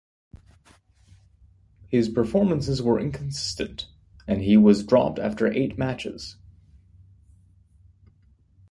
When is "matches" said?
5.77-6.37